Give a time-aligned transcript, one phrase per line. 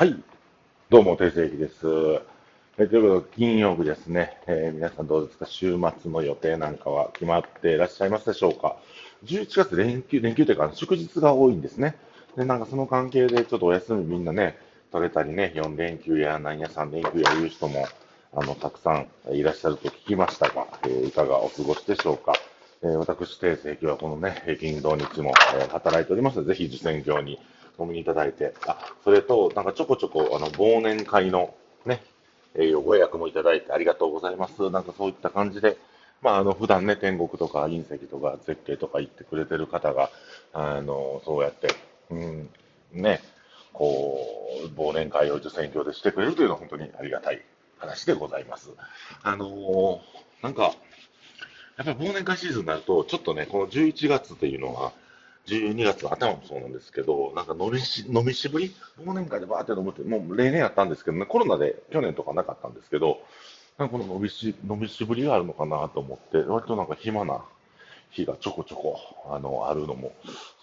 [0.00, 0.16] はい。
[0.88, 1.74] どうも、定世紀です。
[2.78, 5.44] えということで、金曜日ですね、えー皆さんどうですか？
[5.44, 8.78] 週末の予定なんかは決まっていらっしゃいますでしょうか
[9.26, 11.96] ?11 月連休、連休というか、祝日が多いんですね。
[12.34, 14.56] で、なんかその関係で、ちょっとお休みみんなね、
[14.90, 17.86] 取れたりね、4連休や何や3連休やいう人も、
[18.32, 18.92] あの、たくさ
[19.30, 22.32] んいらっしゃると聞きましたが、えーいかがお過ごしでしょうか？
[22.82, 27.38] え私、定世紀はこのね、平均土日も、え働いておりますので、ぜひ受選業に
[27.82, 32.02] お見にいただいて、あ、それと、なんかちょこちょこ、あの、忘年会のね、
[32.54, 34.70] えーご予約もいただいてありがとうございます。
[34.70, 35.76] なんかそういった感じで、
[36.22, 40.10] まあ、あの、普段ね、天国とか隕石とか絶景とか行ってくれてる方が、
[40.52, 41.68] あの、そうやって、
[42.10, 42.50] うん、
[42.92, 43.20] ね、
[43.72, 44.18] こ
[44.64, 47.40] う、忘年会を受選挙でしてくれるというのは本当にありがたい
[47.78, 48.70] 話でございます。
[49.22, 49.98] あのー
[50.42, 50.72] なんか、
[51.76, 54.92] やっぱり忘年会シーズンになると、ちょっとね、この11月っていうのは、
[55.50, 58.72] 12月の頭もそうなんですけど、なんか飲みし飲みしぶり、
[59.04, 63.18] 忘年会でバーって飲むって、もう例年あったんですけどね、コロナで去年とかなかったんですけど、
[63.78, 67.42] なんかこの飲みし飲みしぶりがあるのかなと思って、割となんか暇な
[68.10, 68.98] 日がちょこちょこ
[69.28, 70.12] あのあるのも、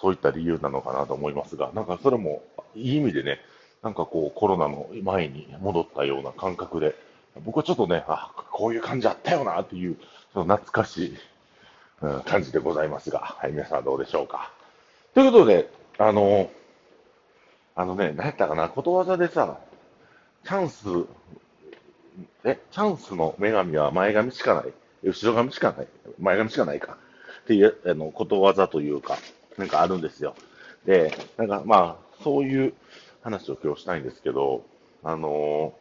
[0.00, 2.42] そういった理由なのかなと思いますが、なんかそれも
[2.74, 3.38] いい意味でね、
[3.82, 6.94] なんかこうコロナの前に戻ったような感覚で、
[7.44, 9.96] 僕はちょっとね、あ、こういう感じあったよなっていう、
[10.32, 11.16] その懐かしい、
[12.24, 14.53] 感じでございますが、はい、皆さんどうでしょうか。
[15.14, 16.50] ということで、あの、
[17.76, 19.60] あのね、何やったかな、ことわざでさ、
[20.44, 20.86] チャンス、
[22.44, 24.72] え、チャンスの女神は前髪しかない、
[25.04, 26.98] 後ろ髪しかない、前髪しかないか、
[27.42, 29.16] っていう、あの、ことわざというか、
[29.56, 30.34] なんかあるんですよ。
[30.84, 32.74] で、なんかまあ、そういう
[33.22, 34.64] 話を今日したいんですけど、
[35.04, 35.74] あの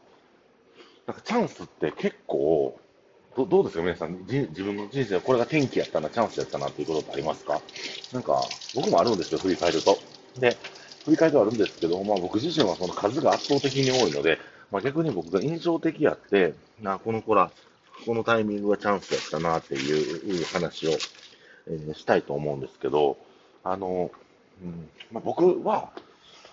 [1.07, 2.79] なんかチャンスって結構、
[3.35, 7.61] どどうですか、皆さん、自分の人生は、これが転機やったな、チャンスやったなっていうことってありますか？
[8.11, 8.41] なんか、
[8.75, 9.97] 僕もあるんですよ、振り返ると。
[10.39, 10.55] で、
[11.05, 14.37] 振り返るとあるんですけど、まあ、僕自身はその数が圧倒的に多いので、
[14.71, 17.51] まあ、逆に僕が印象的やって、なこの子ら、
[18.05, 23.17] このタイミングがチャンスやったなっていう話を、えーしたいと思うんですけど、
[23.63, 24.11] あの、
[24.61, 25.91] うんまあ、僕は、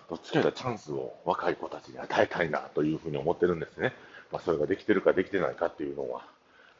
[0.08, 3.92] どっちかというとチャンスを若い子たちに与えたいなというふうに思ってるんですね。
[4.32, 6.22] まあ、それができてるかできてないかっていうのは、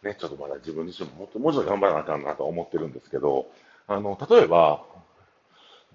[0.03, 3.47] ね、ちょっとまだ自分自身ももっともうちょっと頑張らなあかんなと思ってるんですけど、
[3.87, 4.85] あの、例えば、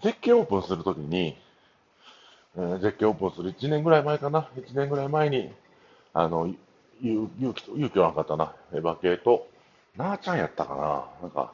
[0.02, 1.36] 絶景オープンするときに、
[2.58, 5.52] えー絶景オープンする1年ぐらい前かな、1年ぐらい前に、
[6.14, 6.54] あの、
[7.02, 9.48] ゆ勇気と、勇気はなかったな、エヴァ系と、
[9.98, 11.54] なあちゃんやったかな、なんか、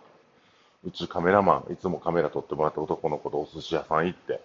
[0.85, 4.41] うちカメラマン、いつもカメラ撮ってもらった男の子とお寿司屋さん行って、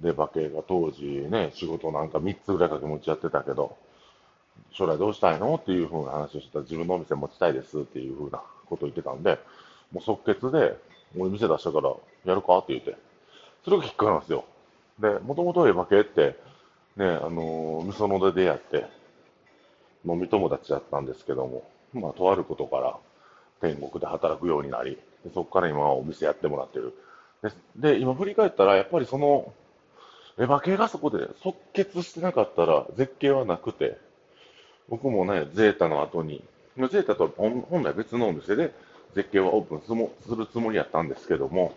[0.00, 3.76] で、馬系が当時ね、仕事なんか3つぐらい掛け持ちやってたけど、
[4.72, 9.38] 将来どうしたいのっていう風な話をしてたら自分のお店持ちたいですっていう風なことを言ってたんで、
[9.92, 10.76] もう即決で、
[11.16, 11.92] 俺店出したから
[12.24, 12.96] やるかって言って、
[13.64, 14.44] それがきっかけなんですよ。
[15.00, 16.38] で、もともとエヴァ系って、
[16.96, 18.86] ね、あのー、みそので出会って、
[20.04, 22.96] 飲み友達だったんですけども、まあ、とあることから
[23.60, 26.94] 天国で働くようになり、でそこから今はお店やってもらってる。
[27.76, 29.52] で、で今振り返ったら、やっぱりその、
[30.38, 33.98] エヴァ系がそこで即決してなかったら絶景はなくて、
[34.88, 36.42] 僕もね、ゼータの後に、
[36.76, 38.72] ゼータと本本来別のお店で
[39.14, 39.80] 絶景はオープン
[40.26, 41.74] するつもりやったんですけども、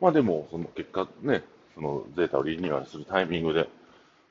[0.00, 1.42] まあでも、その結果ね、
[1.74, 3.68] そのゼータをリニューアルするタイミングで、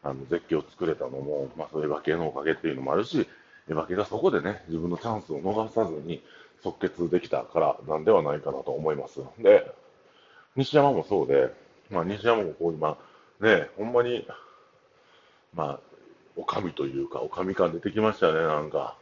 [0.02, 3.28] あの絶景を作れたのも、まあそういうエヴァ系のおかげっていうのもあるし、
[3.68, 6.24] エヴァ系がそこでね、自分のチャンスを逃さずに
[6.64, 9.20] 即決できたからなんではないかなと思います。
[9.40, 9.72] で、
[10.56, 11.54] 西山もそうで、
[11.90, 12.98] まあ西山もこう今、
[13.42, 14.28] ね、ほんまに、
[15.54, 15.89] まあ、
[16.40, 18.96] おかみというか、おかみ感出てきましたね、なんか。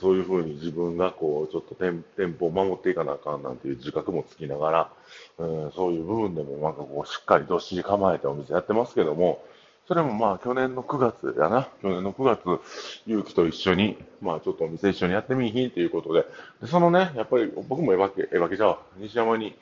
[0.00, 2.04] そういうふうに自分がこう、ちょっと店
[2.38, 4.90] 舗を守っていかなあかんなんていう自覚もつきながら、
[5.38, 9.42] うん、そういう部分でもなんかこう、しっかりどっしり構えてお店やってますけども、
[9.88, 12.60] それもまあ去年の9月やな、去年の9月、
[13.06, 16.26] ゆうきと一緒に、まあちょっとお店一緒にやってみいひんということで、
[16.60, 19.56] でそのね、やっぱり僕もエヴァケ、エヴァケじゃあ、西山に、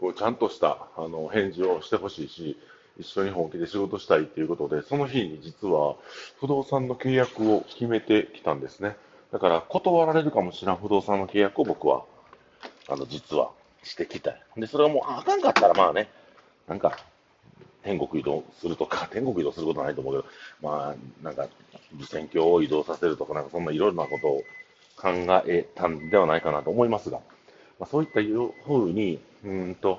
[0.00, 2.58] こうちゃんとしたあの返事をしてほしいし、
[2.98, 5.96] 一緒に本気で仕事したいっていうことで、その日に実は
[6.40, 8.96] 不動産の契約を決めてきたんですね。
[9.32, 12.04] だから断られるかもしれん不動産の契約を僕は、
[12.88, 13.50] あの、実は
[13.82, 14.36] してきた。
[14.56, 16.08] で、それはもうあかんかったらまあね、
[16.68, 16.96] なんか、
[17.82, 21.48] 天国移動するとか、天国移動することはないと思うけど、まあ、なんか、
[21.96, 24.42] 受選挙を移動させるとか、なんかそんないろいろなことを
[24.96, 25.08] 考
[25.46, 27.18] えたんではないかなと思いますが、
[27.78, 29.98] まあ、そういったふうに、うんと、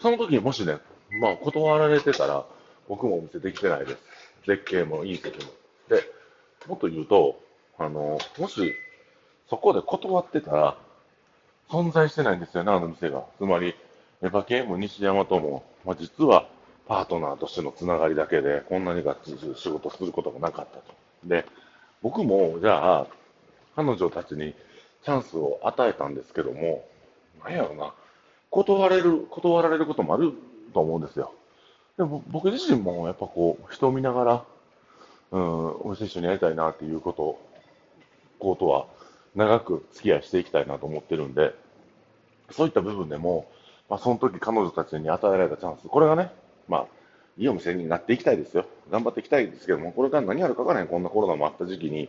[0.00, 0.78] その時にもしね、
[1.20, 2.44] まあ、断られてたら、
[2.88, 3.98] 僕もお店できてないです。
[4.46, 5.50] 絶景もいい席も。
[5.88, 6.02] で、
[6.66, 7.40] もっと言うと、
[7.78, 8.74] あの、もし、
[9.48, 10.76] そこで断ってたら、
[11.70, 13.24] 存在してないんですよね、あの店が。
[13.38, 13.74] つまり、
[14.22, 16.48] エヴァ系も西山とも、まあ、実は
[16.86, 20.94] パートナーとしてのつながりだけで、こんなにがっつり仕事することがなかったと。
[21.24, 21.46] で、
[22.02, 23.06] 僕も、じゃあ、
[23.76, 24.54] 彼女たちに
[25.04, 26.88] チャンスを与えたんですけども、
[27.44, 27.92] なんやろな、
[28.50, 30.32] 断れる、断られることもある
[30.72, 31.32] と思うんですよ。
[31.96, 34.44] でも僕自身もやっぱこう、人を見ながら、
[35.32, 37.38] うん、お店一緒にやりたいなっていうこと、
[38.38, 38.86] ことは
[39.34, 41.54] 長く付き合いしていきたいなと思ってるんで、
[42.50, 43.50] そういった部分でも、
[43.88, 46.30] まあ、その時彼女たちに与えられたチャンス、これがね、
[46.68, 46.86] まあ、
[47.36, 48.66] いいお店になっていきたいですよ。
[48.90, 52.08] 頑張っていきたいですけども、これから何あるかわからへん、こんなコロナもあった時期に、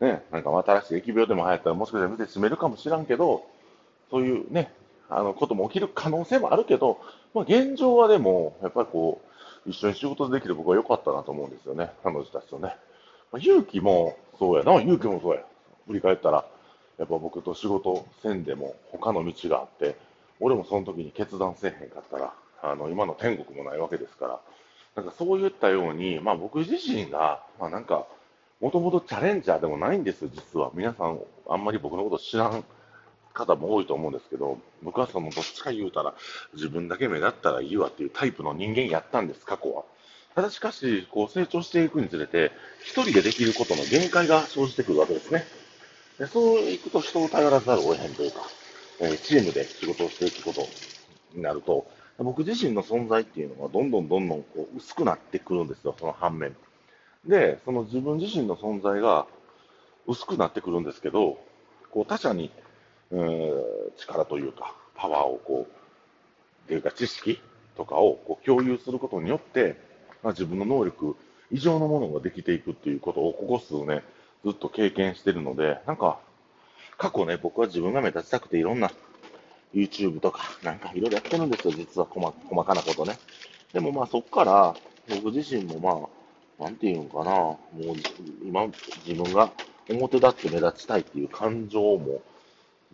[0.00, 3.44] ね、なんか新しい疫病でも流行ったらもしかしたら店閉めるかもしらんけど、
[4.10, 4.72] そういうね、
[5.10, 6.98] あのことも起きる可能性もあるけど、
[7.34, 9.20] まあ、現状はでも、やっぱりこ
[9.66, 12.76] う、一緒に仕事できる僕は良かったなと思うんですよね、彼女たちとね。
[13.32, 15.42] まあ、勇気もそうやな、勇気もそうや。
[15.86, 16.44] 振り返ったら、
[16.98, 19.96] やっぱ僕と仕事せんでも他の道があって、
[20.40, 24.40] 俺もその時に決断せえへんかったら、あの、今の天国もないわけですから、
[24.96, 28.06] なんかそういったように、まあ僕自身が、まあなんか、
[28.60, 30.70] もともとチャレンジャーでもないんです実は。
[30.74, 32.64] 皆さん、あんまり僕のこと知らん
[33.38, 36.14] 方も多いと思うんですけど、僕はそのどっちか言うたら、
[36.54, 39.84] 自分だけ目立ったらいいわっていうタイプの人間やったんです、過去は。
[40.34, 42.52] ただしかし、こう成長していくにつれて、
[42.82, 45.44] 一人でできることの限界が生じてくるわけですね。
[46.18, 48.40] でそういくと人を頼らざるを得へんというか、
[49.00, 50.62] えー、チームで仕事をしていくこと
[51.34, 51.86] になると、
[52.18, 56.56] 僕自身の存在っていうのはどんどんどんどんこう薄くなってくるんですよ、その反面。
[57.24, 59.26] で、その自分自身の存在が
[60.08, 61.38] 薄くなってくるんですけど、
[61.90, 62.50] こう他者に、
[63.12, 67.40] えー、力というか、パワーをこう、というか知識
[67.76, 69.76] とかをこう共有することによって、
[70.22, 71.16] まあ、自分の能力
[71.50, 74.02] 以上のものができていくっていうことをここ数年
[74.44, 76.18] ずっと経験してるので、なんか、
[76.98, 78.90] 過去ね、僕は自分が目立ちたくていろんな
[79.72, 83.18] YouTube とか、なんかいろいろやってるんですよ、実は細細かなことね。
[83.72, 84.76] でもまあそこから、
[85.22, 85.78] 僕自身も
[86.58, 87.78] まあ、なんていうんかな、もう
[88.44, 88.66] 今、
[89.06, 89.50] 自分が
[89.88, 92.20] 表立って目立ちたいっていう感情も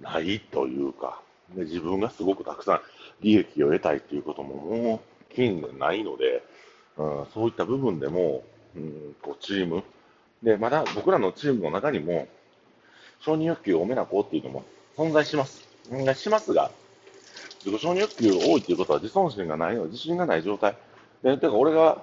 [0.01, 1.21] ないというか、
[1.55, 2.81] で自分がすごくたくさん
[3.21, 6.43] 利益を得たいっていうことももう近年ないので、
[6.97, 8.45] うん、そういった部分でも、
[8.77, 9.83] うん、こうチーム、
[10.45, 12.29] で、まだ僕らのチームの中にも、
[13.21, 14.65] 承認欲求多めな子っていうのも
[14.97, 15.67] 存在します。
[16.15, 16.71] しますが、
[17.65, 20.77] 自己承認欲求が多いっていうことは自尊心がないの、自信がない状態。
[21.23, 22.03] で、てか俺が、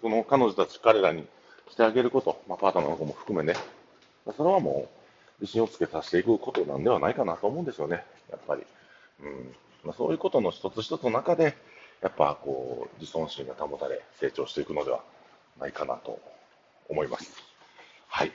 [0.00, 1.26] その彼女たち、彼らに
[1.68, 3.58] してあげること、まあ、パートナーの子も含めね、
[4.36, 4.95] それはもう、
[5.40, 8.62] 自信をつけさせていくことなんではないかなと思うんですよね、やっぱり。
[9.22, 9.54] うん
[9.84, 11.56] まあ、そういうことの一つ一つの中で、
[12.02, 15.02] やっぱこう、自尊心が保たれ、成長していくのでは
[15.58, 16.20] ないかなと
[16.88, 17.42] 思います。
[18.08, 18.32] はい。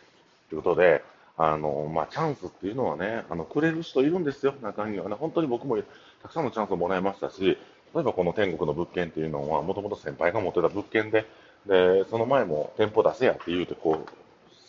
[0.50, 1.04] ということで、
[1.38, 5.16] あの、まあ、チャンスっていうのはね、あの、くれる人いるんですよ、中にはね。
[5.16, 5.78] 本当に僕も
[6.22, 7.58] たくさんのチャンスをもらいましたし、
[7.94, 11.26] 例えばこの天国の物件っていうのは、もともと先輩が持ってた物件で、
[11.66, 14.10] で、その前も店舗出せやって言うて、こう、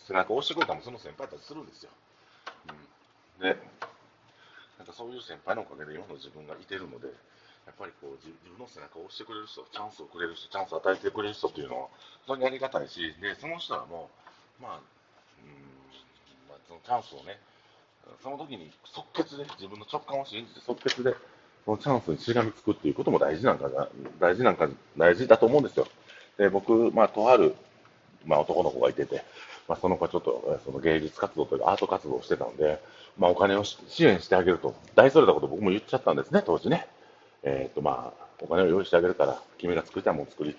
[0.07, 1.91] 背中を押してくれたもその先輩たちするんですよ。
[2.69, 3.43] うん。
[3.43, 3.57] で、
[4.79, 7.09] なんかそういう先輩のおかげで今の自分がいてるので、
[7.67, 11.89] やっぱりこう自分の背中を押してくれる人、チャンスをくれる人、チャンスを与えてくれる人っていうのは、
[12.27, 14.11] 本当にありがたいし、で、その人はも
[14.59, 14.81] う、まあ、
[16.67, 17.39] そのチャンスをね、
[18.23, 21.15] その時に即決で、自分の直感を信じて即決で、
[21.65, 23.69] そのチャンスにしがみつくっていうことも大事なんか
[24.19, 25.87] 大事なんか、大事だと思うんですよ。
[26.39, 27.55] で、僕、まあ、とある、
[28.25, 29.25] まあ、男の子がいてて、
[29.69, 32.81] まあ、その子はちょっと、その芸術活動というかアート活動をしてたので、
[33.19, 36.87] まあ、お金を支援してあげると、大それたこと僕も言っちゃったんですね、当時ね。
[37.43, 40.57] えっ、ー、と、まあ、お金を用意してあげるから、君が作りたいものを作り。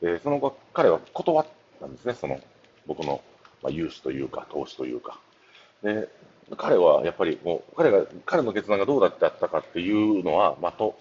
[0.00, 1.46] で、その後、彼は断っ
[1.80, 2.40] たんですね、その、
[2.86, 3.20] 僕の、
[3.62, 5.18] まあ、融資というか、投資というか。
[5.82, 6.08] で、
[6.56, 10.98] 彼はやっぱりもう、彼が、彼の決断がどうだったかっていうのは、まあ、と、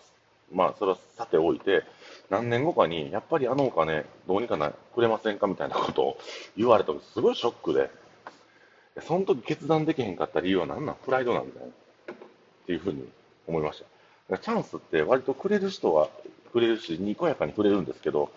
[0.54, 1.84] まあ、それはさておいて、
[2.30, 6.18] 何年後かに、やっぱりあのお金、どうにかな、くれませんかみたいなことを
[6.56, 7.90] 言われたのすごいショックで、
[9.02, 10.96] その時決断できへんかった理由は何なん？
[10.96, 11.68] プライドなんだよ。
[11.68, 13.08] っていうふうに
[13.48, 13.84] 思いまし
[14.30, 14.38] た。
[14.38, 16.10] チャンスって割とくれる人は
[16.52, 18.32] くれるし、にこやかにくれるんですけど、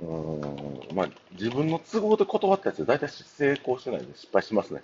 [0.00, 4.82] うん、まあ、自分の都合で断ったやつ大体成功してないで失敗しますね。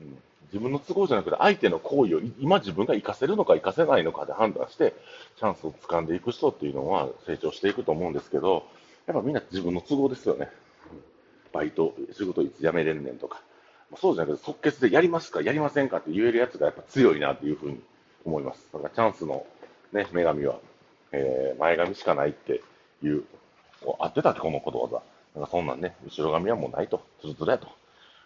[0.00, 0.18] うん、
[0.52, 4.94] 自分の都合じゃなくて、相手の行為を今自分が活かせるのか活かせないのかで判断して、
[5.38, 8.66] チャンスを掴んでいく人っていうのは成長していくと思うんですけど、
[9.06, 10.50] やっぱみんな自分の都合ですよね。
[11.52, 13.40] バイト、仕事いつ辞めれんねんとか。
[13.96, 17.80] そうじゃなくて、即決でやりますか、やりませんかって言えるやつがやっぱ強いなっていうふうに
[18.24, 18.68] 思います。
[18.72, 19.46] だからチャンスの
[19.92, 20.58] ね、女神は、
[21.12, 22.62] えー、前髪しかないって
[23.02, 23.24] いう、
[23.98, 25.02] 合ってたってこのことわざ。
[25.34, 27.68] なんかそんなんね、後ろ髪はもうないと、つるつるやと。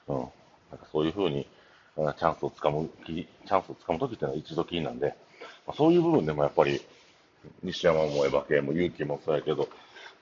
[0.09, 0.17] うん。
[0.17, 1.49] なんかそういうふうに、
[1.97, 5.15] チャンスをつかむ、チャンスをつかむときっていうのは一度きりなんで、
[5.67, 6.83] まあ、そういう部分でもやっぱり、
[7.63, 9.69] 西山もエヴァ系も勇気もそうやけど、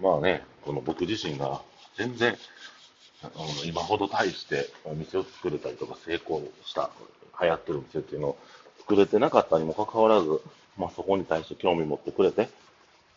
[0.01, 1.63] まあね、この僕自身が
[1.97, 2.37] 全然、
[3.23, 6.91] あの今ほど大してお店を作れたりとか成功した、
[7.41, 8.39] 流行ってる店っていうのを
[8.81, 10.41] 作れてなかったにもかかわらず、
[10.77, 12.49] まあそこに対して興味持ってくれて、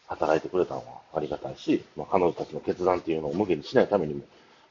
[0.07, 4.21] 働いてくれたのはありがたいし、まあ彼女たちの決断っていうのを無限にしないためにも、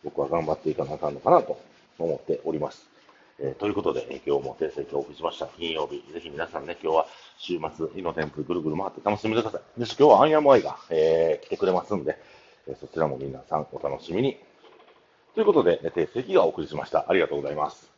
[0.03, 1.61] 僕は頑張っていかなあかんのかなと
[1.99, 2.96] 思っております。
[3.39, 5.47] えー、ということで、えー、今日も訂正をお送りしました。
[5.47, 9.81] 金曜日、ぜひ皆さんね、今日は週末、イノテンプぐるぐる回って楽しんでください。
[9.81, 12.19] で、今日はアンヤモアイが、えー、来てくれますんで、
[12.67, 14.39] えー、そちらも皆さんお楽しみに。
[15.35, 17.05] ということで、訂正がお送りしました。
[17.09, 17.96] ありがとうございます。